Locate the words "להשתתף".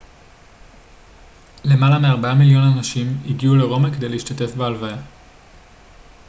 4.09-4.55